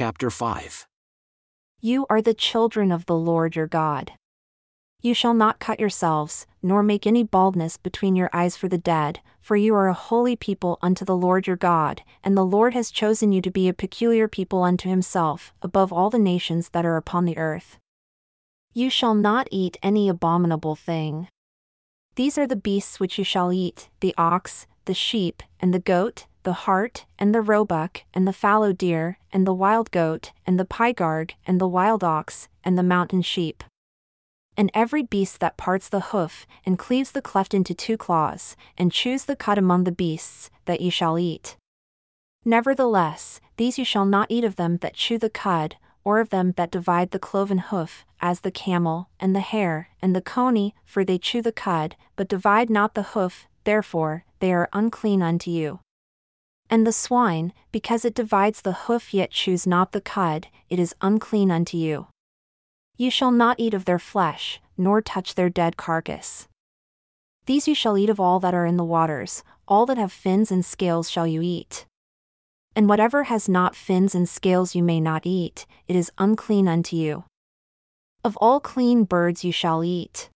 chapter 0.00 0.30
5. 0.30 0.86
You 1.82 2.06
are 2.08 2.22
the 2.22 2.32
children 2.32 2.90
of 2.90 3.04
the 3.04 3.14
Lord 3.14 3.54
your 3.54 3.66
God. 3.66 4.12
You 5.02 5.12
shall 5.12 5.34
not 5.34 5.60
cut 5.60 5.78
yourselves, 5.78 6.46
nor 6.62 6.82
make 6.82 7.06
any 7.06 7.22
baldness 7.22 7.76
between 7.76 8.16
your 8.16 8.30
eyes 8.32 8.56
for 8.56 8.66
the 8.66 8.78
dead, 8.78 9.20
for 9.42 9.56
you 9.56 9.74
are 9.74 9.88
a 9.88 9.92
holy 9.92 10.36
people 10.36 10.78
unto 10.80 11.04
the 11.04 11.14
Lord 11.14 11.46
your 11.46 11.56
God, 11.56 12.00
and 12.24 12.34
the 12.34 12.46
Lord 12.46 12.72
has 12.72 12.90
chosen 12.90 13.30
you 13.30 13.42
to 13.42 13.50
be 13.50 13.68
a 13.68 13.74
peculiar 13.74 14.26
people 14.26 14.62
unto 14.62 14.88
himself, 14.88 15.52
above 15.60 15.92
all 15.92 16.08
the 16.08 16.18
nations 16.18 16.70
that 16.70 16.86
are 16.86 16.96
upon 16.96 17.26
the 17.26 17.36
earth. 17.36 17.76
You 18.72 18.88
shall 18.88 19.14
not 19.14 19.48
eat 19.50 19.76
any 19.82 20.08
abominable 20.08 20.76
thing. 20.76 21.28
These 22.14 22.38
are 22.38 22.46
the 22.46 22.56
beasts 22.56 23.00
which 23.00 23.18
you 23.18 23.24
shall 23.24 23.52
eat 23.52 23.90
the 24.00 24.14
ox, 24.16 24.66
the 24.86 24.94
sheep, 24.94 25.42
and 25.60 25.74
the 25.74 25.78
goat, 25.78 26.24
the 26.42 26.64
hart, 26.64 27.06
and 27.18 27.34
the 27.34 27.40
roebuck, 27.40 28.02
and 28.14 28.26
the 28.26 28.32
fallow 28.32 28.72
deer, 28.72 29.18
and 29.32 29.46
the 29.46 29.54
wild 29.54 29.90
goat, 29.90 30.32
and 30.46 30.58
the 30.58 30.64
pygarg, 30.64 31.32
and 31.46 31.60
the 31.60 31.68
wild 31.68 32.02
ox, 32.02 32.48
and 32.64 32.76
the 32.76 32.82
mountain 32.82 33.22
sheep 33.22 33.64
and 34.60 34.70
every 34.74 35.02
beast 35.02 35.40
that 35.40 35.56
parts 35.56 35.88
the 35.88 36.12
hoof, 36.12 36.46
and 36.66 36.78
cleaves 36.78 37.12
the 37.12 37.22
cleft 37.22 37.54
into 37.54 37.72
two 37.72 37.96
claws, 37.96 38.56
and 38.76 38.92
chews 38.92 39.24
the 39.24 39.34
cud 39.34 39.56
among 39.56 39.84
the 39.84 39.90
beasts, 39.92 40.50
that 40.66 40.82
ye 40.82 40.90
shall 40.90 41.18
eat. 41.18 41.56
Nevertheless, 42.44 43.40
these 43.56 43.78
you 43.78 43.86
shall 43.86 44.04
not 44.04 44.30
eat 44.30 44.44
of 44.44 44.56
them 44.56 44.76
that 44.82 44.92
chew 44.92 45.16
the 45.16 45.30
cud, 45.30 45.76
or 46.04 46.20
of 46.20 46.28
them 46.28 46.52
that 46.58 46.70
divide 46.70 47.10
the 47.10 47.18
cloven 47.18 47.56
hoof, 47.56 48.04
as 48.20 48.40
the 48.40 48.50
camel, 48.50 49.08
and 49.18 49.34
the 49.34 49.40
hare, 49.40 49.88
and 50.02 50.14
the 50.14 50.20
coney, 50.20 50.74
for 50.84 51.06
they 51.06 51.16
chew 51.16 51.40
the 51.40 51.52
cud, 51.52 51.96
but 52.14 52.28
divide 52.28 52.68
not 52.68 52.94
the 52.94 53.14
hoof, 53.14 53.46
therefore, 53.64 54.24
they 54.40 54.52
are 54.52 54.68
unclean 54.74 55.22
unto 55.22 55.50
you. 55.50 55.80
And 56.72 56.86
the 56.86 56.92
swine, 56.92 57.52
because 57.72 58.04
it 58.04 58.14
divides 58.14 58.62
the 58.62 58.72
hoof 58.86 59.12
yet 59.12 59.32
chews 59.32 59.66
not 59.66 59.90
the 59.90 60.00
cud, 60.00 60.46
it 60.68 60.78
is 60.78 60.94
unclean 61.02 61.50
unto 61.50 61.76
you. 61.76 62.06
You 62.96 63.10
shall 63.10 63.32
not 63.32 63.58
eat 63.58 63.74
of 63.74 63.86
their 63.86 63.98
flesh, 63.98 64.60
nor 64.78 65.02
touch 65.02 65.34
their 65.34 65.50
dead 65.50 65.76
carcass. 65.76 66.46
These 67.46 67.66
you 67.66 67.74
shall 67.74 67.98
eat 67.98 68.08
of 68.08 68.20
all 68.20 68.38
that 68.38 68.54
are 68.54 68.66
in 68.66 68.76
the 68.76 68.84
waters, 68.84 69.42
all 69.66 69.84
that 69.86 69.98
have 69.98 70.12
fins 70.12 70.52
and 70.52 70.64
scales 70.64 71.10
shall 71.10 71.26
you 71.26 71.42
eat. 71.42 71.86
And 72.76 72.88
whatever 72.88 73.24
has 73.24 73.48
not 73.48 73.74
fins 73.74 74.14
and 74.14 74.28
scales 74.28 74.76
you 74.76 74.84
may 74.84 75.00
not 75.00 75.26
eat, 75.26 75.66
it 75.88 75.96
is 75.96 76.12
unclean 76.18 76.68
unto 76.68 76.94
you. 76.94 77.24
Of 78.22 78.36
all 78.36 78.60
clean 78.60 79.02
birds 79.02 79.42
you 79.44 79.50
shall 79.50 79.82
eat. 79.82 80.29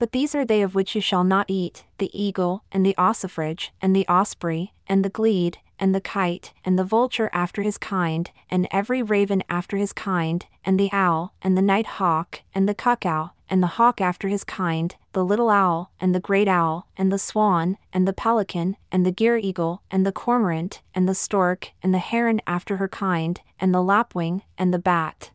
But 0.00 0.12
these 0.12 0.34
are 0.34 0.46
they 0.46 0.62
of 0.62 0.74
which 0.74 0.94
you 0.94 1.02
shall 1.02 1.24
not 1.24 1.50
eat 1.50 1.84
the 1.98 2.10
eagle, 2.18 2.64
and 2.72 2.84
the 2.84 2.94
ossifrage, 2.96 3.70
and 3.82 3.94
the 3.94 4.08
osprey, 4.08 4.72
and 4.88 5.04
the 5.04 5.10
glede, 5.10 5.58
and 5.78 5.94
the 5.94 6.00
kite, 6.00 6.54
and 6.64 6.78
the 6.78 6.84
vulture 6.84 7.28
after 7.34 7.60
his 7.60 7.76
kind, 7.76 8.30
and 8.50 8.66
every 8.70 9.02
raven 9.02 9.44
after 9.50 9.76
his 9.76 9.92
kind, 9.92 10.46
and 10.64 10.80
the 10.80 10.88
owl, 10.90 11.34
and 11.42 11.54
the 11.54 11.62
night 11.62 11.86
hawk, 12.00 12.40
and 12.54 12.66
the 12.66 12.74
cuckoo, 12.74 13.28
and 13.50 13.62
the 13.62 13.74
hawk 13.76 14.00
after 14.00 14.28
his 14.28 14.42
kind, 14.42 14.96
the 15.12 15.24
little 15.24 15.50
owl, 15.50 15.90
and 16.00 16.14
the 16.14 16.20
great 16.20 16.48
owl, 16.48 16.86
and 16.96 17.12
the 17.12 17.18
swan, 17.18 17.76
and 17.92 18.08
the 18.08 18.14
pelican, 18.14 18.78
and 18.90 19.04
the 19.04 19.12
gier 19.12 19.36
eagle, 19.36 19.82
and 19.90 20.06
the 20.06 20.12
cormorant, 20.12 20.80
and 20.94 21.06
the 21.06 21.14
stork, 21.14 21.72
and 21.82 21.92
the 21.92 21.98
heron 21.98 22.40
after 22.46 22.78
her 22.78 22.88
kind, 22.88 23.42
and 23.60 23.74
the 23.74 23.82
lapwing, 23.82 24.42
and 24.56 24.72
the 24.72 24.78
bat. 24.78 25.30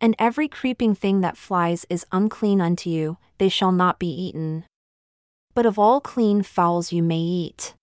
And 0.00 0.14
every 0.18 0.48
creeping 0.48 0.94
thing 0.94 1.20
that 1.22 1.36
flies 1.36 1.84
is 1.90 2.06
unclean 2.12 2.60
unto 2.60 2.88
you, 2.88 3.18
they 3.38 3.48
shall 3.48 3.72
not 3.72 3.98
be 3.98 4.08
eaten. 4.08 4.64
But 5.54 5.66
of 5.66 5.78
all 5.78 6.00
clean 6.00 6.42
fowls 6.42 6.92
you 6.92 7.02
may 7.02 7.18
eat. 7.18 7.74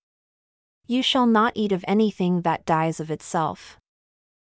You 0.88 1.02
shall 1.02 1.26
not 1.26 1.54
eat 1.56 1.72
of 1.72 1.84
anything 1.88 2.42
that 2.42 2.66
dies 2.66 3.00
of 3.00 3.12
itself. 3.12 3.78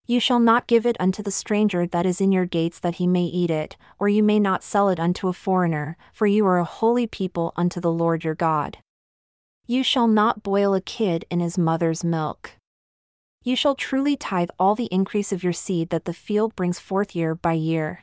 You 0.09 0.21
shall 0.21 0.39
not 0.39 0.67
give 0.67 0.85
it 0.85 0.97
unto 1.01 1.23
the 1.23 1.31
stranger 1.31 1.87
that 1.87 2.07
is 2.07 2.21
in 2.21 2.31
your 2.31 2.47
gates 2.47 2.79
that 2.81 2.97
he 2.97 3.07
may 3.07 3.25
eat 3.25 3.51
it, 3.51 3.77
or 3.99 4.09
you 4.09 4.23
may 4.23 4.39
not 4.39 4.63
sell 4.63 4.89
it 4.89 5.01
unto 5.01 5.29
a 5.29 5.33
foreigner, 5.33 5.97
for 6.13 6.27
you 6.27 6.47
are 6.47 6.59
a 6.59 6.65
holy 6.65 7.07
people 7.07 7.53
unto 7.57 7.81
the 7.81 7.91
Lord 7.91 8.23
your 8.23 8.35
God. 8.35 8.79
You 9.67 9.83
shall 9.83 10.07
not 10.07 10.43
boil 10.43 10.75
a 10.75 10.81
kid 10.81 11.25
in 11.31 11.41
his 11.41 11.57
mother's 11.57 12.05
milk. 12.05 12.56
You 13.47 13.55
shall 13.55 13.77
truly 13.77 14.17
tithe 14.17 14.49
all 14.59 14.75
the 14.75 14.87
increase 14.91 15.31
of 15.31 15.45
your 15.45 15.53
seed 15.53 15.91
that 15.91 16.05
the 16.05 16.13
field 16.13 16.57
brings 16.57 16.81
forth 16.81 17.15
year 17.15 17.37
by 17.37 17.53
year. 17.53 18.03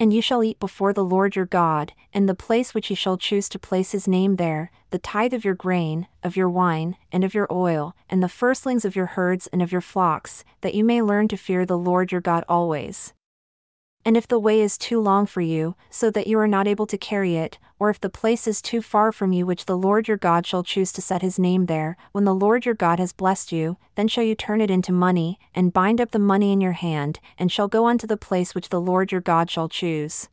And 0.00 0.14
you 0.14 0.22
shall 0.22 0.42
eat 0.42 0.58
before 0.58 0.94
the 0.94 1.04
Lord 1.04 1.36
your 1.36 1.44
God, 1.44 1.92
in 2.14 2.24
the 2.24 2.34
place 2.34 2.72
which 2.72 2.86
he 2.86 2.94
shall 2.94 3.18
choose 3.18 3.50
to 3.50 3.58
place 3.58 3.92
his 3.92 4.08
name 4.08 4.36
there, 4.36 4.70
the 4.88 4.98
tithe 4.98 5.34
of 5.34 5.44
your 5.44 5.54
grain, 5.54 6.08
of 6.22 6.38
your 6.38 6.48
wine, 6.48 6.96
and 7.12 7.22
of 7.22 7.34
your 7.34 7.46
oil, 7.50 7.94
and 8.08 8.22
the 8.22 8.30
firstlings 8.30 8.86
of 8.86 8.96
your 8.96 9.04
herds 9.04 9.46
and 9.48 9.60
of 9.60 9.72
your 9.72 9.82
flocks, 9.82 10.42
that 10.62 10.74
you 10.74 10.84
may 10.84 11.02
learn 11.02 11.28
to 11.28 11.36
fear 11.36 11.66
the 11.66 11.76
Lord 11.76 12.10
your 12.10 12.22
God 12.22 12.42
always. 12.48 13.12
And 14.06 14.16
if 14.16 14.28
the 14.28 14.38
way 14.38 14.60
is 14.60 14.78
too 14.78 15.00
long 15.00 15.26
for 15.26 15.40
you, 15.40 15.74
so 15.90 16.12
that 16.12 16.28
you 16.28 16.38
are 16.38 16.46
not 16.46 16.68
able 16.68 16.86
to 16.86 16.96
carry 16.96 17.34
it, 17.34 17.58
or 17.80 17.90
if 17.90 18.00
the 18.00 18.08
place 18.08 18.46
is 18.46 18.62
too 18.62 18.80
far 18.80 19.10
from 19.10 19.32
you 19.32 19.44
which 19.44 19.66
the 19.66 19.76
Lord 19.76 20.06
your 20.06 20.16
God 20.16 20.46
shall 20.46 20.62
choose 20.62 20.92
to 20.92 21.02
set 21.02 21.22
his 21.22 21.40
name 21.40 21.66
there, 21.66 21.96
when 22.12 22.22
the 22.22 22.32
Lord 22.32 22.64
your 22.64 22.76
God 22.76 23.00
has 23.00 23.12
blessed 23.12 23.50
you, 23.50 23.78
then 23.96 24.06
shall 24.06 24.22
you 24.22 24.36
turn 24.36 24.60
it 24.60 24.70
into 24.70 24.92
money, 24.92 25.40
and 25.56 25.72
bind 25.72 26.00
up 26.00 26.12
the 26.12 26.20
money 26.20 26.52
in 26.52 26.60
your 26.60 26.72
hand, 26.72 27.18
and 27.36 27.50
shall 27.50 27.66
go 27.66 27.88
unto 27.88 28.06
the 28.06 28.16
place 28.16 28.54
which 28.54 28.68
the 28.68 28.80
Lord 28.80 29.10
your 29.10 29.20
God 29.20 29.50
shall 29.50 29.68
choose. 29.68 30.28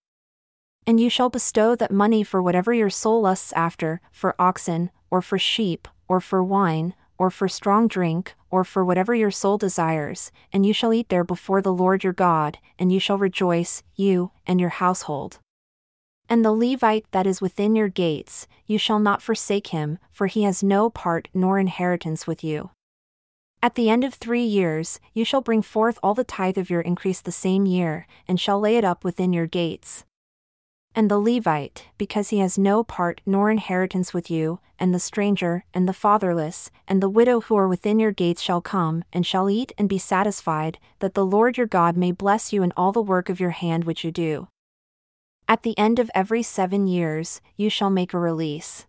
And 0.85 0.99
you 0.99 1.09
shall 1.09 1.29
bestow 1.29 1.75
that 1.75 1.91
money 1.91 2.23
for 2.23 2.43
whatever 2.43 2.75
your 2.75 2.91
soul 2.91 3.21
lusts 3.21 3.51
after, 3.53 4.01
for 4.11 4.35
oxen, 4.37 4.91
or 5.09 5.19
for 5.19 5.39
sheep, 5.39 5.87
or 6.07 6.21
for 6.21 6.43
wine, 6.43 6.93
or 7.17 7.29
for 7.29 7.47
strong 7.47 7.87
drink, 7.87 8.35
or 8.49 8.63
for 8.63 8.83
whatever 8.83 9.13
your 9.13 9.31
soul 9.31 9.57
desires, 9.57 10.31
and 10.51 10.65
you 10.65 10.73
shall 10.73 10.93
eat 10.93 11.09
there 11.09 11.23
before 11.23 11.61
the 11.61 11.73
Lord 11.73 12.03
your 12.03 12.13
God, 12.13 12.57
and 12.77 12.91
you 12.91 12.99
shall 12.99 13.17
rejoice, 13.17 13.83
you, 13.95 14.31
and 14.45 14.59
your 14.59 14.69
household. 14.69 15.39
And 16.29 16.43
the 16.43 16.51
Levite 16.51 17.05
that 17.11 17.27
is 17.27 17.41
within 17.41 17.75
your 17.75 17.89
gates, 17.89 18.47
you 18.65 18.77
shall 18.77 18.99
not 18.99 19.21
forsake 19.21 19.67
him, 19.67 19.99
for 20.11 20.27
he 20.27 20.43
has 20.43 20.63
no 20.63 20.89
part 20.89 21.27
nor 21.33 21.59
inheritance 21.59 22.25
with 22.25 22.43
you. 22.43 22.71
At 23.61 23.75
the 23.75 23.89
end 23.89 24.03
of 24.03 24.13
three 24.13 24.43
years, 24.43 24.99
you 25.13 25.23
shall 25.23 25.41
bring 25.41 25.61
forth 25.61 25.99
all 26.03 26.13
the 26.13 26.23
tithe 26.23 26.57
of 26.57 26.69
your 26.69 26.81
increase 26.81 27.21
the 27.21 27.31
same 27.31 27.65
year, 27.65 28.07
and 28.27 28.39
shall 28.39 28.59
lay 28.59 28.77
it 28.77 28.83
up 28.83 29.03
within 29.03 29.33
your 29.33 29.47
gates 29.47 30.05
and 30.95 31.09
the 31.09 31.19
Levite, 31.19 31.87
because 31.97 32.29
he 32.29 32.39
has 32.39 32.57
no 32.57 32.83
part 32.83 33.21
nor 33.25 33.49
inheritance 33.49 34.13
with 34.13 34.29
you, 34.29 34.59
and 34.79 34.93
the 34.93 34.99
stranger, 34.99 35.65
and 35.73 35.87
the 35.87 35.93
fatherless, 35.93 36.69
and 36.87 37.01
the 37.01 37.09
widow 37.09 37.41
who 37.41 37.55
are 37.55 37.67
within 37.67 37.99
your 37.99 38.11
gates 38.11 38.41
shall 38.41 38.61
come, 38.61 39.03
and 39.13 39.25
shall 39.25 39.49
eat 39.49 39.71
and 39.77 39.87
be 39.87 39.97
satisfied, 39.97 40.77
that 40.99 41.13
the 41.13 41.25
Lord 41.25 41.57
your 41.57 41.67
God 41.67 41.95
may 41.95 42.11
bless 42.11 42.51
you 42.51 42.63
in 42.63 42.73
all 42.75 42.91
the 42.91 43.01
work 43.01 43.29
of 43.29 43.39
your 43.39 43.51
hand 43.51 43.85
which 43.85 44.03
you 44.03 44.11
do. 44.11 44.47
At 45.47 45.63
the 45.63 45.77
end 45.77 45.99
of 45.99 46.11
every 46.15 46.43
seven 46.43 46.87
years, 46.87 47.41
you 47.57 47.69
shall 47.69 47.89
make 47.89 48.13
a 48.13 48.19
release. 48.19 48.85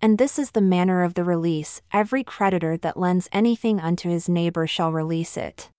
And 0.00 0.18
this 0.18 0.38
is 0.38 0.50
the 0.50 0.60
manner 0.60 1.02
of 1.02 1.14
the 1.14 1.24
release 1.24 1.80
every 1.92 2.22
creditor 2.22 2.76
that 2.76 2.98
lends 2.98 3.28
anything 3.32 3.80
unto 3.80 4.08
his 4.08 4.28
neighbor 4.28 4.66
shall 4.66 4.92
release 4.92 5.36
it. 5.36 5.70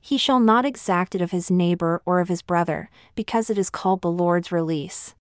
He 0.00 0.18
shall 0.18 0.40
not 0.40 0.64
exact 0.64 1.14
it 1.14 1.20
of 1.20 1.30
his 1.30 1.50
neighbor 1.50 2.02
or 2.04 2.20
of 2.20 2.28
his 2.28 2.42
brother, 2.42 2.90
because 3.14 3.50
it 3.50 3.58
is 3.58 3.70
called 3.70 4.02
the 4.02 4.10
Lord's 4.10 4.50
release. 4.50 5.14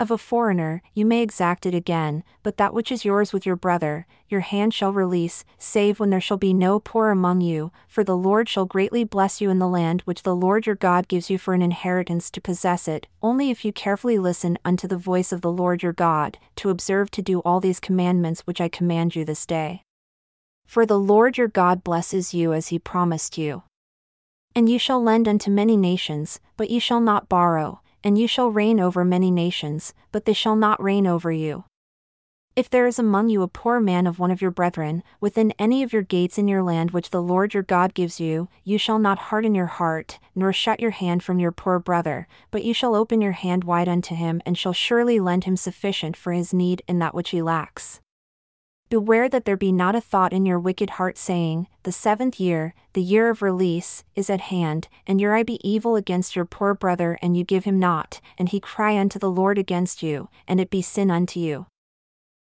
Of 0.00 0.10
a 0.10 0.18
foreigner, 0.18 0.82
you 0.92 1.06
may 1.06 1.22
exact 1.22 1.64
it 1.64 1.74
again, 1.74 2.24
but 2.42 2.56
that 2.56 2.74
which 2.74 2.90
is 2.90 3.04
yours 3.04 3.32
with 3.32 3.46
your 3.46 3.54
brother, 3.54 4.08
your 4.28 4.40
hand 4.40 4.74
shall 4.74 4.92
release, 4.92 5.44
save 5.56 6.00
when 6.00 6.10
there 6.10 6.20
shall 6.20 6.36
be 6.36 6.52
no 6.52 6.80
poor 6.80 7.10
among 7.10 7.42
you, 7.42 7.70
for 7.86 8.02
the 8.02 8.16
Lord 8.16 8.48
shall 8.48 8.66
greatly 8.66 9.04
bless 9.04 9.40
you 9.40 9.50
in 9.50 9.60
the 9.60 9.68
land 9.68 10.02
which 10.02 10.24
the 10.24 10.34
Lord 10.34 10.66
your 10.66 10.74
God 10.74 11.06
gives 11.06 11.30
you 11.30 11.38
for 11.38 11.54
an 11.54 11.62
inheritance 11.62 12.28
to 12.32 12.40
possess 12.40 12.88
it, 12.88 13.06
only 13.22 13.50
if 13.50 13.64
you 13.64 13.72
carefully 13.72 14.18
listen 14.18 14.58
unto 14.64 14.88
the 14.88 14.98
voice 14.98 15.30
of 15.30 15.42
the 15.42 15.52
Lord 15.52 15.84
your 15.84 15.92
God, 15.92 16.38
to 16.56 16.70
observe 16.70 17.12
to 17.12 17.22
do 17.22 17.38
all 17.40 17.60
these 17.60 17.78
commandments 17.78 18.40
which 18.40 18.60
I 18.60 18.68
command 18.68 19.14
you 19.14 19.24
this 19.24 19.46
day. 19.46 19.84
For 20.66 20.84
the 20.84 20.98
Lord 20.98 21.38
your 21.38 21.48
God 21.48 21.84
blesses 21.84 22.34
you 22.34 22.52
as 22.52 22.68
he 22.68 22.80
promised 22.80 23.38
you. 23.38 23.62
And 24.56 24.68
you 24.68 24.78
shall 24.78 25.02
lend 25.02 25.26
unto 25.26 25.50
many 25.50 25.76
nations, 25.76 26.40
but 26.56 26.70
you 26.70 26.78
shall 26.78 27.00
not 27.00 27.28
borrow, 27.28 27.80
and 28.04 28.16
you 28.16 28.28
shall 28.28 28.50
reign 28.50 28.78
over 28.78 29.04
many 29.04 29.30
nations, 29.30 29.94
but 30.12 30.26
they 30.26 30.32
shall 30.32 30.54
not 30.54 30.82
reign 30.82 31.06
over 31.06 31.32
you. 31.32 31.64
If 32.54 32.70
there 32.70 32.86
is 32.86 33.00
among 33.00 33.30
you 33.30 33.42
a 33.42 33.48
poor 33.48 33.80
man 33.80 34.06
of 34.06 34.20
one 34.20 34.30
of 34.30 34.40
your 34.40 34.52
brethren, 34.52 35.02
within 35.20 35.52
any 35.58 35.82
of 35.82 35.92
your 35.92 36.02
gates 36.02 36.38
in 36.38 36.46
your 36.46 36.62
land 36.62 36.92
which 36.92 37.10
the 37.10 37.20
Lord 37.20 37.52
your 37.52 37.64
God 37.64 37.94
gives 37.94 38.20
you, 38.20 38.48
you 38.62 38.78
shall 38.78 39.00
not 39.00 39.18
harden 39.18 39.56
your 39.56 39.66
heart, 39.66 40.20
nor 40.36 40.52
shut 40.52 40.78
your 40.78 40.92
hand 40.92 41.24
from 41.24 41.40
your 41.40 41.50
poor 41.50 41.80
brother, 41.80 42.28
but 42.52 42.62
you 42.62 42.72
shall 42.72 42.94
open 42.94 43.20
your 43.20 43.32
hand 43.32 43.64
wide 43.64 43.88
unto 43.88 44.14
him 44.14 44.40
and 44.46 44.56
shall 44.56 44.72
surely 44.72 45.18
lend 45.18 45.44
him 45.44 45.56
sufficient 45.56 46.16
for 46.16 46.32
his 46.32 46.54
need 46.54 46.80
in 46.86 47.00
that 47.00 47.12
which 47.12 47.30
he 47.30 47.42
lacks. 47.42 48.00
Beware 48.90 49.28
that 49.28 49.44
there 49.44 49.56
be 49.56 49.72
not 49.72 49.96
a 49.96 50.00
thought 50.00 50.32
in 50.32 50.44
your 50.44 50.58
wicked 50.58 50.90
heart 50.90 51.16
saying, 51.16 51.68
The 51.84 51.92
seventh 51.92 52.38
year, 52.38 52.74
the 52.92 53.02
year 53.02 53.30
of 53.30 53.40
release, 53.40 54.04
is 54.14 54.28
at 54.28 54.42
hand, 54.42 54.88
and 55.06 55.20
your 55.20 55.34
eye 55.34 55.42
be 55.42 55.58
evil 55.68 55.96
against 55.96 56.36
your 56.36 56.44
poor 56.44 56.74
brother, 56.74 57.18
and 57.22 57.36
you 57.36 57.44
give 57.44 57.64
him 57.64 57.78
not, 57.78 58.20
and 58.38 58.50
he 58.50 58.60
cry 58.60 58.98
unto 58.98 59.18
the 59.18 59.30
Lord 59.30 59.58
against 59.58 60.02
you, 60.02 60.28
and 60.46 60.60
it 60.60 60.70
be 60.70 60.82
sin 60.82 61.10
unto 61.10 61.40
you. 61.40 61.66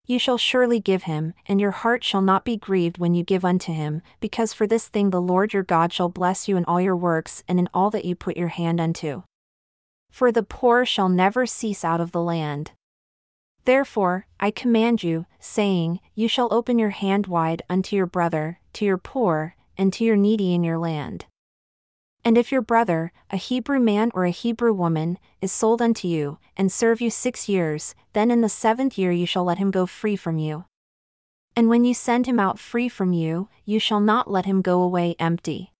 You 0.07 0.21
shall 0.21 0.39
surely 0.39 0.79
give 0.79 1.05
him, 1.05 1.35
and 1.47 1.61
your 1.61 1.73
heart 1.73 2.05
shall 2.05 2.23
not 2.23 2.45
be 2.45 2.57
grieved 2.57 2.99
when 2.99 3.15
you 3.15 3.25
give 3.25 3.45
unto 3.45 3.73
him, 3.73 4.03
because 4.21 4.53
for 4.53 4.67
this 4.67 4.87
thing 4.87 5.11
the 5.11 5.21
Lord 5.21 5.53
your 5.53 5.65
God 5.65 5.93
shall 5.93 6.09
bless 6.09 6.47
you 6.47 6.57
in 6.57 6.65
all 6.67 6.81
your 6.81 6.97
works 6.97 7.43
and 7.49 7.59
in 7.59 7.69
all 7.75 7.91
that 7.91 8.05
you 8.05 8.15
put 8.15 8.37
your 8.37 8.49
hand 8.49 8.81
unto. 8.81 9.23
For 10.11 10.31
the 10.31 10.45
poor 10.45 10.87
shall 10.87 11.09
never 11.09 11.45
cease 11.45 11.85
out 11.85 12.01
of 12.01 12.13
the 12.13 12.23
land. 12.23 12.71
Therefore, 13.67 14.27
I 14.39 14.53
command 14.53 15.03
you, 15.03 15.27
saying, 15.41 15.99
You 16.15 16.29
shall 16.29 16.55
open 16.55 16.79
your 16.79 16.91
hand 16.91 17.27
wide 17.27 17.63
unto 17.69 17.97
your 17.97 18.07
brother, 18.07 18.61
to 18.75 18.85
your 18.85 18.97
poor, 18.97 19.57
and 19.77 19.93
to 19.93 20.05
your 20.05 20.15
needy 20.15 20.55
in 20.55 20.63
your 20.63 20.79
land. 20.79 21.27
And 22.25 22.39
if 22.39 22.53
your 22.53 22.63
brother, 22.63 23.13
a 23.29 23.37
Hebrew 23.37 23.81
man 23.81 24.13
or 24.15 24.25
a 24.25 24.31
Hebrew 24.31 24.73
woman, 24.73 25.19
is 25.41 25.51
sold 25.51 25.83
unto 25.83 26.07
you, 26.07 26.39
and 26.57 26.71
serve 26.71 27.01
you 27.01 27.11
six 27.11 27.49
years, 27.49 27.97
then 28.13 28.31
in 28.31 28.41
the 28.41 28.49
seventh 28.49 28.97
year 28.97 29.11
you 29.11 29.27
shall 29.27 29.45
let 29.45 29.59
him 29.59 29.73
go 29.73 29.85
free 29.85 30.17
from 30.17 30.39
you. 30.39 30.67
And 31.57 31.69
when 31.69 31.85
you 31.85 31.93
send 31.93 32.27
him 32.27 32.39
out 32.39 32.61
free 32.61 32.89
from 32.89 33.13
you, 33.13 33.49
you 33.65 33.81
shall 33.81 34.01
not 34.01 34.31
let 34.31 34.47
him 34.47 34.63
go 34.63 34.81
away 34.81 35.17
empty. 35.19 35.73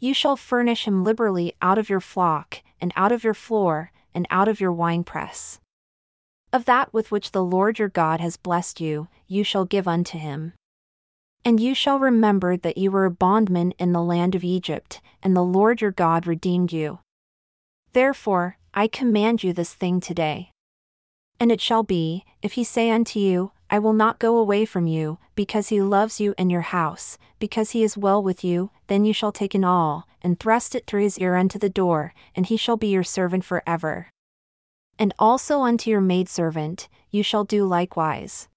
You 0.00 0.12
shall 0.12 0.36
furnish 0.36 0.86
him 0.86 1.04
liberally 1.04 1.54
out 1.62 1.78
of 1.78 1.88
your 1.88 2.00
flock, 2.00 2.62
and 2.80 2.92
out 2.96 3.12
of 3.12 3.22
your 3.22 3.34
floor, 3.34 3.92
and 4.12 4.26
out 4.28 4.48
of 4.48 4.60
your 4.60 4.72
winepress. 4.72 5.60
Of 6.52 6.64
that 6.64 6.92
with 6.94 7.10
which 7.10 7.32
the 7.32 7.44
Lord 7.44 7.78
your 7.78 7.88
God 7.88 8.20
has 8.20 8.36
blessed 8.36 8.80
you, 8.80 9.08
you 9.26 9.44
shall 9.44 9.64
give 9.64 9.88
unto 9.88 10.16
him. 10.16 10.52
And 11.44 11.60
you 11.60 11.74
shall 11.74 11.98
remember 11.98 12.56
that 12.56 12.78
you 12.78 12.90
were 12.90 13.04
a 13.04 13.10
bondman 13.10 13.72
in 13.78 13.92
the 13.92 14.02
land 14.02 14.34
of 14.34 14.44
Egypt, 14.44 15.00
and 15.22 15.36
the 15.36 15.42
Lord 15.42 15.80
your 15.80 15.92
God 15.92 16.26
redeemed 16.26 16.72
you. 16.72 17.00
Therefore, 17.92 18.58
I 18.74 18.88
command 18.88 19.42
you 19.42 19.52
this 19.52 19.74
thing 19.74 20.00
today. 20.00 20.50
And 21.38 21.52
it 21.52 21.60
shall 21.60 21.82
be, 21.82 22.24
if 22.42 22.54
he 22.54 22.64
say 22.64 22.90
unto 22.90 23.18
you, 23.18 23.52
I 23.68 23.78
will 23.78 23.92
not 23.92 24.18
go 24.18 24.36
away 24.38 24.64
from 24.64 24.86
you, 24.86 25.18
because 25.34 25.68
he 25.68 25.82
loves 25.82 26.20
you 26.20 26.34
and 26.38 26.50
your 26.50 26.62
house, 26.62 27.18
because 27.38 27.72
he 27.72 27.82
is 27.82 27.96
well 27.96 28.22
with 28.22 28.44
you, 28.44 28.70
then 28.86 29.04
you 29.04 29.12
shall 29.12 29.32
take 29.32 29.54
an 29.54 29.64
awl, 29.64 30.06
and 30.22 30.38
thrust 30.38 30.74
it 30.74 30.86
through 30.86 31.02
his 31.02 31.18
ear 31.18 31.36
unto 31.36 31.58
the 31.58 31.68
door, 31.68 32.14
and 32.34 32.46
he 32.46 32.56
shall 32.56 32.76
be 32.76 32.88
your 32.88 33.04
servant 33.04 33.44
for 33.44 33.62
ever. 33.66 34.08
And 34.98 35.12
also 35.18 35.60
unto 35.60 35.90
your 35.90 36.00
maidservant, 36.00 36.88
you 37.10 37.22
shall 37.22 37.44
do 37.44 37.64
likewise. 37.64 38.48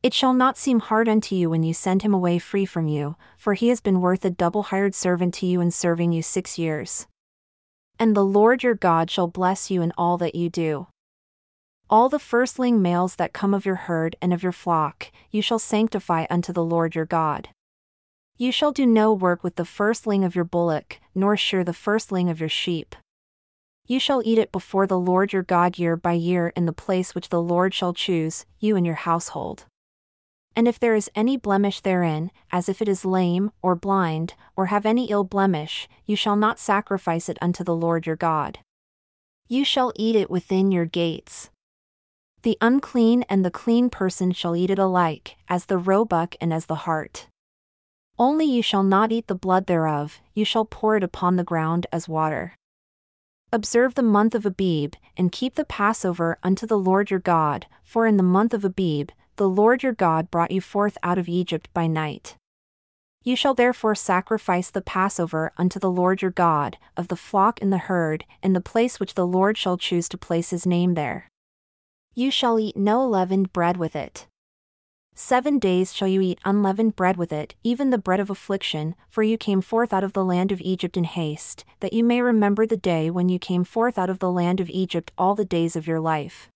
It 0.00 0.14
shall 0.14 0.32
not 0.32 0.56
seem 0.56 0.78
hard 0.78 1.08
unto 1.08 1.34
you 1.34 1.50
when 1.50 1.64
you 1.64 1.74
send 1.74 2.02
him 2.02 2.14
away 2.14 2.38
free 2.38 2.64
from 2.64 2.86
you, 2.86 3.16
for 3.36 3.54
he 3.54 3.68
has 3.68 3.80
been 3.80 4.00
worth 4.00 4.24
a 4.24 4.30
double 4.30 4.64
hired 4.64 4.94
servant 4.94 5.34
to 5.34 5.46
you 5.46 5.60
in 5.60 5.72
serving 5.72 6.12
you 6.12 6.22
six 6.22 6.56
years. 6.56 7.08
And 7.98 8.14
the 8.14 8.24
Lord 8.24 8.62
your 8.62 8.76
God 8.76 9.10
shall 9.10 9.26
bless 9.26 9.70
you 9.70 9.82
in 9.82 9.92
all 9.98 10.16
that 10.18 10.36
you 10.36 10.48
do. 10.48 10.86
All 11.90 12.08
the 12.08 12.20
firstling 12.20 12.80
males 12.80 13.16
that 13.16 13.32
come 13.32 13.54
of 13.54 13.66
your 13.66 13.74
herd 13.74 14.14
and 14.22 14.32
of 14.32 14.42
your 14.42 14.52
flock, 14.52 15.10
you 15.32 15.42
shall 15.42 15.58
sanctify 15.58 16.26
unto 16.30 16.52
the 16.52 16.64
Lord 16.64 16.94
your 16.94 17.06
God. 17.06 17.48
You 18.36 18.52
shall 18.52 18.70
do 18.70 18.86
no 18.86 19.12
work 19.12 19.42
with 19.42 19.56
the 19.56 19.64
firstling 19.64 20.22
of 20.22 20.36
your 20.36 20.44
bullock, 20.44 21.00
nor 21.12 21.36
shear 21.36 21.64
the 21.64 21.72
firstling 21.72 22.30
of 22.30 22.38
your 22.38 22.48
sheep. 22.48 22.94
You 23.90 23.98
shall 23.98 24.20
eat 24.22 24.36
it 24.36 24.52
before 24.52 24.86
the 24.86 24.98
Lord 24.98 25.32
your 25.32 25.42
God 25.42 25.78
year 25.78 25.96
by 25.96 26.12
year 26.12 26.52
in 26.54 26.66
the 26.66 26.74
place 26.74 27.14
which 27.14 27.30
the 27.30 27.40
Lord 27.40 27.72
shall 27.72 27.94
choose, 27.94 28.44
you 28.60 28.76
and 28.76 28.84
your 28.84 28.96
household. 28.96 29.64
And 30.54 30.68
if 30.68 30.78
there 30.78 30.94
is 30.94 31.10
any 31.14 31.38
blemish 31.38 31.80
therein, 31.80 32.30
as 32.52 32.68
if 32.68 32.82
it 32.82 32.88
is 32.88 33.06
lame, 33.06 33.50
or 33.62 33.74
blind, 33.74 34.34
or 34.56 34.66
have 34.66 34.84
any 34.84 35.06
ill 35.06 35.24
blemish, 35.24 35.88
you 36.04 36.16
shall 36.16 36.36
not 36.36 36.58
sacrifice 36.58 37.30
it 37.30 37.38
unto 37.40 37.64
the 37.64 37.74
Lord 37.74 38.06
your 38.06 38.14
God. 38.14 38.58
You 39.48 39.64
shall 39.64 39.94
eat 39.96 40.16
it 40.16 40.28
within 40.28 40.70
your 40.70 40.84
gates. 40.84 41.48
The 42.42 42.58
unclean 42.60 43.24
and 43.30 43.42
the 43.42 43.50
clean 43.50 43.88
person 43.88 44.32
shall 44.32 44.54
eat 44.54 44.68
it 44.68 44.78
alike, 44.78 45.36
as 45.48 45.64
the 45.64 45.78
roebuck 45.78 46.34
and 46.42 46.52
as 46.52 46.66
the 46.66 46.84
hart. 46.84 47.26
Only 48.18 48.44
you 48.44 48.60
shall 48.60 48.82
not 48.82 49.12
eat 49.12 49.28
the 49.28 49.34
blood 49.34 49.64
thereof, 49.64 50.20
you 50.34 50.44
shall 50.44 50.66
pour 50.66 50.98
it 50.98 51.02
upon 51.02 51.36
the 51.36 51.42
ground 51.42 51.86
as 51.90 52.06
water. 52.06 52.52
Observe 53.50 53.94
the 53.94 54.02
month 54.02 54.34
of 54.34 54.44
Abib, 54.44 54.94
and 55.16 55.32
keep 55.32 55.54
the 55.54 55.64
Passover 55.64 56.38
unto 56.42 56.66
the 56.66 56.78
Lord 56.78 57.10
your 57.10 57.18
God, 57.18 57.66
for 57.82 58.06
in 58.06 58.18
the 58.18 58.22
month 58.22 58.52
of 58.52 58.62
Abib, 58.62 59.10
the 59.36 59.48
Lord 59.48 59.82
your 59.82 59.94
God 59.94 60.30
brought 60.30 60.50
you 60.50 60.60
forth 60.60 60.98
out 61.02 61.16
of 61.16 61.28
Egypt 61.28 61.68
by 61.72 61.86
night. 61.86 62.36
You 63.24 63.36
shall 63.36 63.54
therefore 63.54 63.94
sacrifice 63.94 64.70
the 64.70 64.82
Passover 64.82 65.52
unto 65.56 65.78
the 65.78 65.90
Lord 65.90 66.20
your 66.20 66.30
God, 66.30 66.76
of 66.94 67.08
the 67.08 67.16
flock 67.16 67.60
and 67.62 67.72
the 67.72 67.78
herd, 67.78 68.26
in 68.42 68.52
the 68.52 68.60
place 68.60 69.00
which 69.00 69.14
the 69.14 69.26
Lord 69.26 69.56
shall 69.56 69.78
choose 69.78 70.08
to 70.10 70.18
place 70.18 70.50
his 70.50 70.66
name 70.66 70.92
there. 70.94 71.28
You 72.14 72.30
shall 72.30 72.60
eat 72.60 72.76
no 72.76 73.06
leavened 73.06 73.52
bread 73.54 73.76
with 73.76 73.96
it. 73.96 74.27
Seven 75.20 75.58
days 75.58 75.92
shall 75.92 76.06
you 76.06 76.20
eat 76.20 76.38
unleavened 76.44 76.94
bread 76.94 77.16
with 77.16 77.32
it, 77.32 77.56
even 77.64 77.90
the 77.90 77.98
bread 77.98 78.20
of 78.20 78.30
affliction, 78.30 78.94
for 79.10 79.24
you 79.24 79.36
came 79.36 79.60
forth 79.60 79.92
out 79.92 80.04
of 80.04 80.12
the 80.12 80.24
land 80.24 80.52
of 80.52 80.60
Egypt 80.60 80.96
in 80.96 81.02
haste, 81.02 81.64
that 81.80 81.92
you 81.92 82.04
may 82.04 82.22
remember 82.22 82.64
the 82.64 82.76
day 82.76 83.10
when 83.10 83.28
you 83.28 83.36
came 83.36 83.64
forth 83.64 83.98
out 83.98 84.08
of 84.08 84.20
the 84.20 84.30
land 84.30 84.60
of 84.60 84.70
Egypt 84.70 85.10
all 85.18 85.34
the 85.34 85.44
days 85.44 85.74
of 85.74 85.88
your 85.88 85.98
life. 85.98 86.48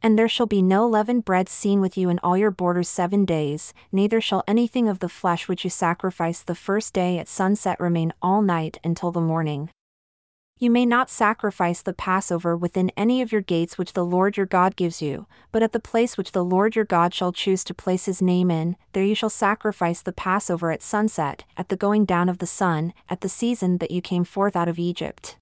And 0.00 0.16
there 0.16 0.28
shall 0.28 0.46
be 0.46 0.62
no 0.62 0.86
leavened 0.86 1.24
bread 1.24 1.48
seen 1.48 1.80
with 1.80 1.98
you 1.98 2.08
in 2.08 2.20
all 2.22 2.38
your 2.38 2.52
borders 2.52 2.88
seven 2.88 3.24
days, 3.24 3.74
neither 3.90 4.20
shall 4.20 4.44
anything 4.46 4.88
of 4.88 5.00
the 5.00 5.08
flesh 5.08 5.48
which 5.48 5.64
you 5.64 5.70
sacrifice 5.70 6.40
the 6.40 6.54
first 6.54 6.94
day 6.94 7.18
at 7.18 7.26
sunset 7.26 7.80
remain 7.80 8.12
all 8.22 8.42
night 8.42 8.78
until 8.84 9.10
the 9.10 9.20
morning. 9.20 9.70
You 10.62 10.70
may 10.70 10.86
not 10.86 11.10
sacrifice 11.10 11.82
the 11.82 11.92
Passover 11.92 12.56
within 12.56 12.92
any 12.96 13.20
of 13.20 13.32
your 13.32 13.40
gates 13.40 13.76
which 13.76 13.94
the 13.94 14.04
Lord 14.04 14.36
your 14.36 14.46
God 14.46 14.76
gives 14.76 15.02
you, 15.02 15.26
but 15.50 15.60
at 15.60 15.72
the 15.72 15.80
place 15.80 16.16
which 16.16 16.30
the 16.30 16.44
Lord 16.44 16.76
your 16.76 16.84
God 16.84 17.12
shall 17.12 17.32
choose 17.32 17.64
to 17.64 17.74
place 17.74 18.04
his 18.04 18.22
name 18.22 18.48
in, 18.48 18.76
there 18.92 19.02
you 19.02 19.16
shall 19.16 19.28
sacrifice 19.28 20.02
the 20.02 20.12
Passover 20.12 20.70
at 20.70 20.80
sunset, 20.80 21.42
at 21.56 21.68
the 21.68 21.74
going 21.74 22.04
down 22.04 22.28
of 22.28 22.38
the 22.38 22.46
sun, 22.46 22.94
at 23.10 23.22
the 23.22 23.28
season 23.28 23.78
that 23.78 23.90
you 23.90 24.00
came 24.00 24.22
forth 24.22 24.54
out 24.54 24.68
of 24.68 24.78
Egypt. 24.78 25.36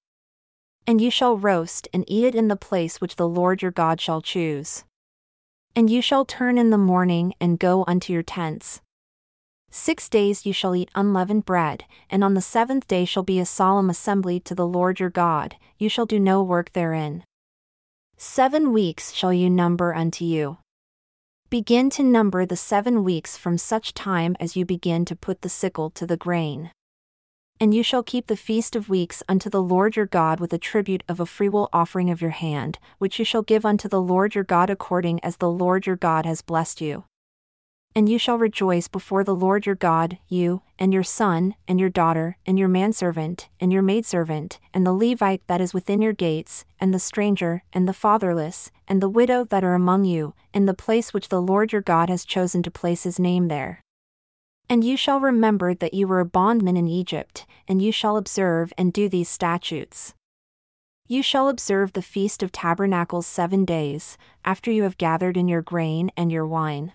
And 0.87 0.99
you 0.99 1.11
shall 1.11 1.37
roast 1.37 1.87
and 1.93 2.03
eat 2.07 2.25
it 2.25 2.33
in 2.33 2.47
the 2.47 2.55
place 2.55 2.99
which 2.99 3.15
the 3.15 3.29
Lord 3.29 3.61
your 3.61 3.69
God 3.69 4.01
shall 4.01 4.21
choose. 4.21 4.85
And 5.75 5.87
you 5.87 6.01
shall 6.01 6.25
turn 6.25 6.57
in 6.57 6.71
the 6.71 6.79
morning 6.79 7.35
and 7.39 7.59
go 7.59 7.83
unto 7.87 8.11
your 8.11 8.23
tents. 8.23 8.81
Six 9.73 10.09
days 10.09 10.45
you 10.45 10.51
shall 10.51 10.75
eat 10.75 10.91
unleavened 10.95 11.45
bread, 11.45 11.85
and 12.09 12.25
on 12.25 12.33
the 12.33 12.41
seventh 12.41 12.87
day 12.87 13.05
shall 13.05 13.23
be 13.23 13.39
a 13.39 13.45
solemn 13.45 13.89
assembly 13.89 14.37
to 14.41 14.53
the 14.53 14.67
Lord 14.67 14.99
your 14.99 15.09
God, 15.09 15.55
you 15.77 15.87
shall 15.87 16.05
do 16.05 16.19
no 16.19 16.43
work 16.43 16.73
therein. 16.73 17.23
Seven 18.17 18.73
weeks 18.73 19.13
shall 19.13 19.31
you 19.31 19.49
number 19.49 19.95
unto 19.95 20.25
you. 20.25 20.57
Begin 21.49 21.89
to 21.91 22.03
number 22.03 22.45
the 22.45 22.57
seven 22.57 23.05
weeks 23.05 23.37
from 23.37 23.57
such 23.57 23.93
time 23.93 24.35
as 24.41 24.57
you 24.57 24.65
begin 24.65 25.05
to 25.05 25.15
put 25.15 25.41
the 25.41 25.49
sickle 25.49 25.89
to 25.91 26.05
the 26.05 26.17
grain. 26.17 26.71
And 27.57 27.73
you 27.73 27.81
shall 27.81 28.03
keep 28.03 28.27
the 28.27 28.35
feast 28.35 28.75
of 28.75 28.89
weeks 28.89 29.23
unto 29.29 29.49
the 29.49 29.61
Lord 29.61 29.95
your 29.95 30.05
God 30.05 30.41
with 30.41 30.51
a 30.51 30.57
tribute 30.57 31.03
of 31.07 31.21
a 31.21 31.25
freewill 31.25 31.69
offering 31.71 32.09
of 32.09 32.21
your 32.21 32.31
hand, 32.31 32.77
which 32.97 33.19
you 33.19 33.25
shall 33.25 33.41
give 33.41 33.65
unto 33.65 33.87
the 33.87 34.01
Lord 34.01 34.35
your 34.35 34.43
God 34.43 34.69
according 34.69 35.23
as 35.23 35.37
the 35.37 35.49
Lord 35.49 35.85
your 35.85 35.95
God 35.95 36.25
has 36.25 36.41
blessed 36.41 36.81
you. 36.81 37.05
And 37.93 38.07
you 38.07 38.17
shall 38.17 38.37
rejoice 38.37 38.87
before 38.87 39.25
the 39.25 39.35
Lord 39.35 39.65
your 39.65 39.75
God, 39.75 40.17
you, 40.29 40.61
and 40.79 40.93
your 40.93 41.03
son, 41.03 41.55
and 41.67 41.77
your 41.77 41.89
daughter, 41.89 42.37
and 42.45 42.57
your 42.57 42.69
manservant, 42.69 43.49
and 43.59 43.73
your 43.73 43.81
maidservant, 43.81 44.59
and 44.73 44.87
the 44.87 44.93
Levite 44.93 45.45
that 45.47 45.59
is 45.59 45.73
within 45.73 46.01
your 46.01 46.13
gates, 46.13 46.63
and 46.79 46.93
the 46.93 46.99
stranger, 46.99 47.63
and 47.73 47.89
the 47.89 47.93
fatherless, 47.93 48.71
and 48.87 49.01
the 49.01 49.09
widow 49.09 49.43
that 49.43 49.65
are 49.65 49.73
among 49.73 50.05
you, 50.05 50.33
in 50.53 50.67
the 50.67 50.73
place 50.73 51.13
which 51.13 51.27
the 51.27 51.41
Lord 51.41 51.73
your 51.73 51.81
God 51.81 52.09
has 52.09 52.23
chosen 52.23 52.63
to 52.63 52.71
place 52.71 53.03
his 53.03 53.19
name 53.19 53.49
there. 53.49 53.81
And 54.69 54.85
you 54.85 54.95
shall 54.95 55.19
remember 55.19 55.73
that 55.73 55.93
you 55.93 56.07
were 56.07 56.21
a 56.21 56.25
bondman 56.25 56.77
in 56.77 56.87
Egypt, 56.87 57.45
and 57.67 57.81
you 57.81 57.91
shall 57.91 58.15
observe 58.15 58.71
and 58.77 58.93
do 58.93 59.09
these 59.09 59.27
statutes. 59.27 60.13
You 61.09 61.21
shall 61.21 61.49
observe 61.49 61.91
the 61.91 62.01
Feast 62.01 62.41
of 62.41 62.53
Tabernacles 62.53 63.27
seven 63.27 63.65
days, 63.65 64.17
after 64.45 64.71
you 64.71 64.83
have 64.83 64.97
gathered 64.97 65.35
in 65.35 65.49
your 65.49 65.61
grain 65.61 66.09
and 66.15 66.31
your 66.31 66.47
wine. 66.47 66.93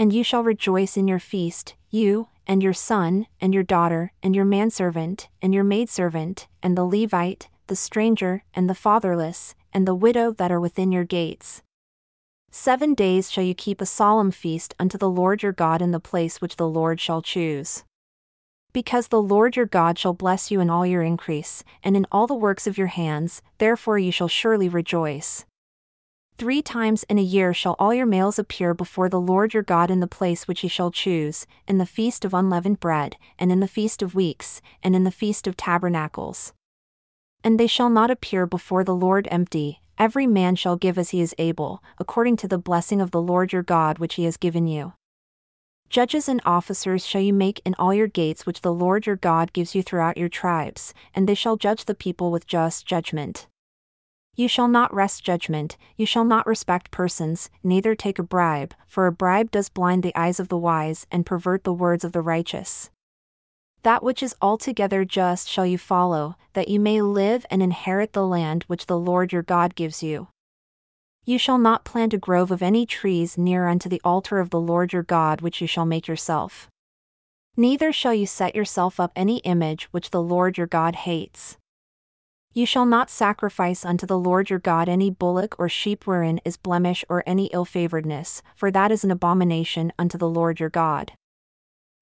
And 0.00 0.12
you 0.12 0.22
shall 0.22 0.44
rejoice 0.44 0.96
in 0.96 1.08
your 1.08 1.18
feast, 1.18 1.74
you, 1.90 2.28
and 2.46 2.62
your 2.62 2.72
son, 2.72 3.26
and 3.40 3.52
your 3.52 3.64
daughter, 3.64 4.12
and 4.22 4.34
your 4.34 4.44
manservant, 4.44 5.28
and 5.42 5.52
your 5.52 5.64
maidservant, 5.64 6.46
and 6.62 6.78
the 6.78 6.84
Levite, 6.84 7.48
the 7.66 7.74
stranger, 7.74 8.44
and 8.54 8.70
the 8.70 8.76
fatherless, 8.76 9.56
and 9.72 9.86
the 9.86 9.96
widow 9.96 10.30
that 10.32 10.52
are 10.52 10.60
within 10.60 10.92
your 10.92 11.04
gates. 11.04 11.62
Seven 12.52 12.94
days 12.94 13.30
shall 13.30 13.44
you 13.44 13.54
keep 13.54 13.80
a 13.80 13.86
solemn 13.86 14.30
feast 14.30 14.72
unto 14.78 14.96
the 14.96 15.10
Lord 15.10 15.42
your 15.42 15.52
God 15.52 15.82
in 15.82 15.90
the 15.90 16.00
place 16.00 16.40
which 16.40 16.56
the 16.56 16.68
Lord 16.68 17.00
shall 17.00 17.20
choose. 17.20 17.82
Because 18.72 19.08
the 19.08 19.20
Lord 19.20 19.56
your 19.56 19.66
God 19.66 19.98
shall 19.98 20.14
bless 20.14 20.50
you 20.50 20.60
in 20.60 20.70
all 20.70 20.86
your 20.86 21.02
increase, 21.02 21.64
and 21.82 21.96
in 21.96 22.06
all 22.12 22.26
the 22.28 22.34
works 22.34 22.66
of 22.66 22.78
your 22.78 22.86
hands, 22.86 23.42
therefore 23.58 23.98
you 23.98 24.12
shall 24.12 24.28
surely 24.28 24.68
rejoice. 24.68 25.44
Three 26.38 26.62
times 26.62 27.02
in 27.08 27.18
a 27.18 27.22
year 27.22 27.52
shall 27.52 27.74
all 27.80 27.92
your 27.92 28.06
males 28.06 28.38
appear 28.38 28.72
before 28.72 29.08
the 29.08 29.20
Lord 29.20 29.54
your 29.54 29.64
God 29.64 29.90
in 29.90 29.98
the 29.98 30.06
place 30.06 30.46
which 30.46 30.60
he 30.60 30.68
shall 30.68 30.92
choose, 30.92 31.48
in 31.66 31.78
the 31.78 31.84
feast 31.84 32.24
of 32.24 32.32
unleavened 32.32 32.78
bread, 32.78 33.16
and 33.40 33.50
in 33.50 33.58
the 33.58 33.66
feast 33.66 34.02
of 34.02 34.14
weeks, 34.14 34.62
and 34.80 34.94
in 34.94 35.02
the 35.02 35.10
feast 35.10 35.48
of 35.48 35.56
tabernacles. 35.56 36.52
And 37.42 37.58
they 37.58 37.66
shall 37.66 37.90
not 37.90 38.08
appear 38.08 38.46
before 38.46 38.84
the 38.84 38.94
Lord 38.94 39.26
empty, 39.32 39.82
every 39.98 40.28
man 40.28 40.54
shall 40.54 40.76
give 40.76 40.96
as 40.96 41.10
he 41.10 41.20
is 41.20 41.34
able, 41.38 41.82
according 41.98 42.36
to 42.36 42.46
the 42.46 42.56
blessing 42.56 43.00
of 43.00 43.10
the 43.10 43.20
Lord 43.20 43.52
your 43.52 43.64
God 43.64 43.98
which 43.98 44.14
he 44.14 44.22
has 44.22 44.36
given 44.36 44.68
you. 44.68 44.92
Judges 45.90 46.28
and 46.28 46.40
officers 46.44 47.04
shall 47.04 47.20
you 47.20 47.32
make 47.32 47.60
in 47.64 47.74
all 47.80 47.92
your 47.92 48.06
gates 48.06 48.46
which 48.46 48.60
the 48.60 48.72
Lord 48.72 49.06
your 49.06 49.16
God 49.16 49.52
gives 49.52 49.74
you 49.74 49.82
throughout 49.82 50.16
your 50.16 50.28
tribes, 50.28 50.94
and 51.16 51.28
they 51.28 51.34
shall 51.34 51.56
judge 51.56 51.86
the 51.86 51.96
people 51.96 52.30
with 52.30 52.46
just 52.46 52.86
judgment. 52.86 53.48
You 54.38 54.46
shall 54.46 54.68
not 54.68 54.94
wrest 54.94 55.24
judgment, 55.24 55.76
you 55.96 56.06
shall 56.06 56.24
not 56.24 56.46
respect 56.46 56.92
persons, 56.92 57.50
neither 57.64 57.96
take 57.96 58.20
a 58.20 58.22
bribe, 58.22 58.72
for 58.86 59.08
a 59.08 59.12
bribe 59.12 59.50
does 59.50 59.68
blind 59.68 60.04
the 60.04 60.14
eyes 60.14 60.38
of 60.38 60.46
the 60.46 60.56
wise 60.56 61.08
and 61.10 61.26
pervert 61.26 61.64
the 61.64 61.72
words 61.72 62.04
of 62.04 62.12
the 62.12 62.22
righteous. 62.22 62.88
That 63.82 64.00
which 64.00 64.22
is 64.22 64.36
altogether 64.40 65.04
just 65.04 65.48
shall 65.48 65.66
you 65.66 65.76
follow, 65.76 66.36
that 66.52 66.68
you 66.68 66.78
may 66.78 67.02
live 67.02 67.46
and 67.50 67.60
inherit 67.60 68.12
the 68.12 68.24
land 68.24 68.62
which 68.68 68.86
the 68.86 68.96
Lord 68.96 69.32
your 69.32 69.42
God 69.42 69.74
gives 69.74 70.04
you. 70.04 70.28
You 71.24 71.36
shall 71.36 71.58
not 71.58 71.84
plant 71.84 72.14
a 72.14 72.16
grove 72.16 72.52
of 72.52 72.62
any 72.62 72.86
trees 72.86 73.36
near 73.36 73.66
unto 73.66 73.88
the 73.88 74.00
altar 74.04 74.38
of 74.38 74.50
the 74.50 74.60
Lord 74.60 74.92
your 74.92 75.02
God 75.02 75.40
which 75.40 75.60
you 75.60 75.66
shall 75.66 75.84
make 75.84 76.06
yourself. 76.06 76.68
Neither 77.56 77.92
shall 77.92 78.14
you 78.14 78.24
set 78.24 78.54
yourself 78.54 79.00
up 79.00 79.10
any 79.16 79.38
image 79.38 79.88
which 79.90 80.10
the 80.10 80.22
Lord 80.22 80.56
your 80.56 80.68
God 80.68 80.94
hates. 80.94 81.56
You 82.54 82.66
shall 82.66 82.86
not 82.86 83.10
sacrifice 83.10 83.84
unto 83.84 84.06
the 84.06 84.18
Lord 84.18 84.50
your 84.50 84.58
God 84.58 84.88
any 84.88 85.10
bullock 85.10 85.54
or 85.58 85.68
sheep 85.68 86.06
wherein 86.06 86.40
is 86.44 86.56
blemish 86.56 87.04
or 87.08 87.22
any 87.26 87.46
ill 87.46 87.66
favoredness, 87.66 88.42
for 88.56 88.70
that 88.70 88.90
is 88.90 89.04
an 89.04 89.10
abomination 89.10 89.92
unto 89.98 90.16
the 90.18 90.28
Lord 90.28 90.58
your 90.58 90.70
God. 90.70 91.12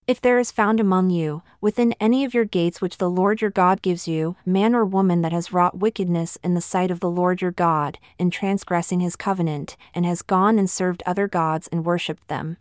If 0.06 0.20
there 0.20 0.38
is 0.38 0.52
found 0.52 0.78
among 0.78 1.10
you, 1.10 1.42
within 1.60 1.92
any 1.98 2.24
of 2.24 2.32
your 2.32 2.44
gates 2.44 2.80
which 2.80 2.98
the 2.98 3.10
Lord 3.10 3.40
your 3.40 3.50
God 3.50 3.82
gives 3.82 4.06
you, 4.06 4.36
man 4.46 4.72
or 4.72 4.84
woman 4.84 5.20
that 5.22 5.32
has 5.32 5.52
wrought 5.52 5.80
wickedness 5.80 6.38
in 6.44 6.54
the 6.54 6.60
sight 6.60 6.92
of 6.92 7.00
the 7.00 7.10
Lord 7.10 7.42
your 7.42 7.50
God, 7.50 7.98
in 8.16 8.30
transgressing 8.30 9.00
his 9.00 9.16
covenant, 9.16 9.76
and 9.94 10.06
has 10.06 10.22
gone 10.22 10.60
and 10.60 10.70
served 10.70 11.02
other 11.04 11.26
gods 11.26 11.68
and 11.72 11.84
worshipped 11.84 12.28
them. 12.28 12.56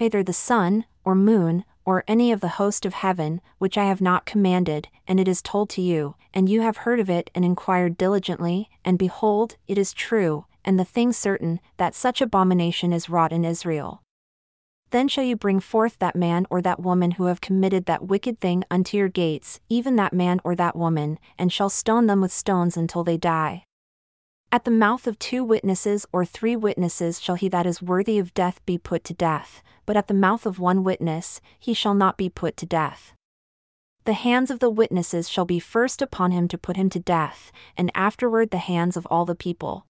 Either 0.00 0.24
the 0.24 0.32
sun, 0.32 0.84
or 1.04 1.14
moon, 1.14 1.64
or 1.88 2.04
any 2.06 2.30
of 2.30 2.40
the 2.40 2.48
host 2.60 2.84
of 2.84 2.92
heaven, 2.92 3.40
which 3.56 3.78
I 3.78 3.86
have 3.86 4.02
not 4.02 4.26
commanded, 4.26 4.88
and 5.06 5.18
it 5.18 5.26
is 5.26 5.40
told 5.40 5.70
to 5.70 5.80
you, 5.80 6.16
and 6.34 6.46
you 6.46 6.60
have 6.60 6.84
heard 6.84 7.00
of 7.00 7.08
it 7.08 7.30
and 7.34 7.46
inquired 7.46 7.96
diligently, 7.96 8.68
and 8.84 8.98
behold, 8.98 9.56
it 9.66 9.78
is 9.78 9.94
true, 9.94 10.44
and 10.62 10.78
the 10.78 10.84
thing 10.84 11.14
certain, 11.14 11.60
that 11.78 11.94
such 11.94 12.20
abomination 12.20 12.92
is 12.92 13.08
wrought 13.08 13.32
in 13.32 13.42
Israel. 13.42 14.02
Then 14.90 15.08
shall 15.08 15.24
you 15.24 15.34
bring 15.34 15.60
forth 15.60 15.98
that 15.98 16.14
man 16.14 16.46
or 16.50 16.60
that 16.60 16.82
woman 16.82 17.12
who 17.12 17.24
have 17.24 17.40
committed 17.40 17.86
that 17.86 18.06
wicked 18.06 18.38
thing 18.38 18.64
unto 18.70 18.98
your 18.98 19.08
gates, 19.08 19.58
even 19.70 19.96
that 19.96 20.12
man 20.12 20.42
or 20.44 20.54
that 20.56 20.76
woman, 20.76 21.18
and 21.38 21.50
shall 21.50 21.70
stone 21.70 22.06
them 22.06 22.20
with 22.20 22.32
stones 22.32 22.76
until 22.76 23.02
they 23.02 23.16
die. 23.16 23.64
At 24.50 24.64
the 24.64 24.70
mouth 24.70 25.06
of 25.06 25.18
two 25.18 25.44
witnesses 25.44 26.06
or 26.10 26.24
three 26.24 26.56
witnesses 26.56 27.20
shall 27.20 27.34
he 27.34 27.50
that 27.50 27.66
is 27.66 27.82
worthy 27.82 28.18
of 28.18 28.32
death 28.32 28.64
be 28.64 28.78
put 28.78 29.04
to 29.04 29.12
death, 29.12 29.62
but 29.84 29.94
at 29.94 30.08
the 30.08 30.14
mouth 30.14 30.46
of 30.46 30.58
one 30.58 30.82
witness 30.82 31.42
he 31.58 31.74
shall 31.74 31.92
not 31.92 32.16
be 32.16 32.30
put 32.30 32.56
to 32.56 32.64
death. 32.64 33.12
The 34.04 34.14
hands 34.14 34.50
of 34.50 34.60
the 34.60 34.70
witnesses 34.70 35.28
shall 35.28 35.44
be 35.44 35.58
first 35.58 36.00
upon 36.00 36.30
him 36.30 36.48
to 36.48 36.56
put 36.56 36.78
him 36.78 36.88
to 36.90 36.98
death, 36.98 37.52
and 37.76 37.90
afterward 37.94 38.50
the 38.50 38.56
hands 38.56 38.96
of 38.96 39.06
all 39.10 39.26
the 39.26 39.34
people. 39.34 39.84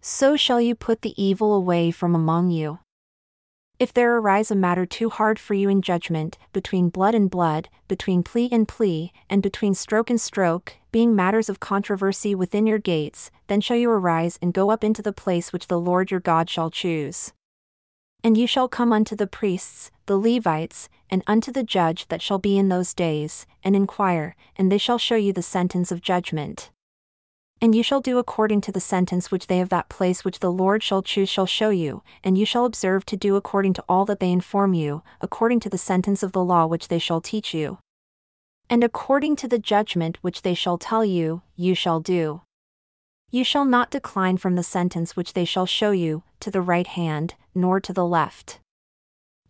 So 0.00 0.36
shall 0.36 0.60
you 0.60 0.76
put 0.76 1.02
the 1.02 1.20
evil 1.20 1.52
away 1.52 1.90
from 1.90 2.14
among 2.14 2.50
you. 2.50 2.78
If 3.80 3.92
there 3.92 4.16
arise 4.16 4.52
a 4.52 4.54
matter 4.54 4.86
too 4.86 5.10
hard 5.10 5.38
for 5.38 5.54
you 5.54 5.68
in 5.68 5.82
judgment, 5.82 6.38
between 6.52 6.90
blood 6.90 7.12
and 7.12 7.28
blood, 7.28 7.68
between 7.88 8.22
plea 8.22 8.48
and 8.52 8.68
plea, 8.68 9.12
and 9.28 9.42
between 9.42 9.74
stroke 9.74 10.10
and 10.10 10.20
stroke, 10.20 10.74
being 10.92 11.16
matters 11.16 11.48
of 11.48 11.58
controversy 11.58 12.36
within 12.36 12.68
your 12.68 12.78
gates, 12.78 13.32
then 13.48 13.60
shall 13.60 13.76
you 13.76 13.90
arise 13.90 14.38
and 14.40 14.54
go 14.54 14.70
up 14.70 14.84
into 14.84 15.02
the 15.02 15.12
place 15.12 15.52
which 15.52 15.66
the 15.66 15.80
Lord 15.80 16.12
your 16.12 16.20
God 16.20 16.48
shall 16.48 16.70
choose. 16.70 17.32
And 18.22 18.38
you 18.38 18.46
shall 18.46 18.68
come 18.68 18.92
unto 18.92 19.16
the 19.16 19.26
priests, 19.26 19.90
the 20.06 20.16
Levites, 20.16 20.88
and 21.10 21.24
unto 21.26 21.50
the 21.50 21.64
judge 21.64 22.06
that 22.08 22.22
shall 22.22 22.38
be 22.38 22.56
in 22.56 22.68
those 22.68 22.94
days, 22.94 23.44
and 23.64 23.74
inquire, 23.74 24.36
and 24.56 24.70
they 24.70 24.78
shall 24.78 24.98
show 24.98 25.16
you 25.16 25.32
the 25.32 25.42
sentence 25.42 25.90
of 25.90 26.00
judgment. 26.00 26.70
And 27.60 27.74
you 27.74 27.82
shall 27.82 28.00
do 28.00 28.18
according 28.18 28.60
to 28.62 28.72
the 28.72 28.80
sentence 28.80 29.30
which 29.30 29.46
they 29.46 29.60
of 29.60 29.68
that 29.70 29.88
place 29.88 30.24
which 30.24 30.40
the 30.40 30.52
Lord 30.52 30.82
shall 30.82 31.02
choose 31.02 31.28
shall 31.28 31.46
show 31.46 31.70
you, 31.70 32.02
and 32.22 32.36
you 32.36 32.44
shall 32.44 32.64
observe 32.64 33.06
to 33.06 33.16
do 33.16 33.36
according 33.36 33.72
to 33.74 33.84
all 33.88 34.04
that 34.04 34.20
they 34.20 34.30
inform 34.30 34.74
you, 34.74 35.02
according 35.20 35.60
to 35.60 35.70
the 35.70 35.78
sentence 35.78 36.22
of 36.22 36.32
the 36.32 36.44
law 36.44 36.66
which 36.66 36.88
they 36.88 36.98
shall 36.98 37.20
teach 37.20 37.54
you. 37.54 37.78
And 38.68 38.82
according 38.82 39.36
to 39.36 39.48
the 39.48 39.58
judgment 39.58 40.18
which 40.20 40.42
they 40.42 40.54
shall 40.54 40.78
tell 40.78 41.04
you, 41.04 41.42
you 41.56 41.74
shall 41.74 42.00
do. 42.00 42.42
You 43.30 43.44
shall 43.44 43.64
not 43.64 43.90
decline 43.90 44.36
from 44.36 44.54
the 44.54 44.62
sentence 44.62 45.16
which 45.16 45.32
they 45.32 45.44
shall 45.44 45.66
show 45.66 45.90
you, 45.90 46.22
to 46.40 46.50
the 46.50 46.62
right 46.62 46.86
hand, 46.86 47.34
nor 47.54 47.80
to 47.80 47.92
the 47.92 48.06
left. 48.06 48.58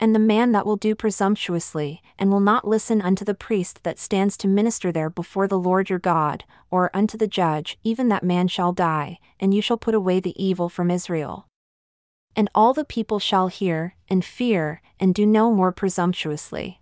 And 0.01 0.15
the 0.15 0.19
man 0.19 0.53
that 0.53 0.67
will 0.67 0.77
do 0.77 0.95
presumptuously, 0.95 2.03
and 2.19 2.31
will 2.31 2.41
not 2.41 2.67
listen 2.67 3.01
unto 3.01 3.25
the 3.25 3.35
priest 3.35 3.85
that 3.85 3.99
stands 3.99 4.37
to 4.39 4.49
minister 4.49 4.91
there 4.91 5.09
before 5.09 5.47
the 5.47 5.59
Lord 5.59 5.89
your 5.89 5.99
God, 5.99 6.45
or 6.71 6.91
unto 6.93 7.17
the 7.17 7.29
judge, 7.29 7.79
even 7.85 8.09
that 8.09 8.25
man 8.25 8.49
shall 8.49 8.73
die, 8.73 9.19
and 9.39 9.55
you 9.55 9.63
shall 9.63 9.79
put 9.79 9.95
away 9.95 10.21
the 10.21 10.43
evil 10.43 10.69
from 10.69 10.91
Israel. 10.91 11.47
And 12.37 12.51
all 12.55 12.75
the 12.75 12.85
people 12.85 13.21
shall 13.21 13.47
hear, 13.47 13.95
and 14.09 14.25
fear, 14.25 14.83
and 14.99 15.15
do 15.15 15.25
no 15.25 15.53
more 15.53 15.71
presumptuously. 15.71 16.81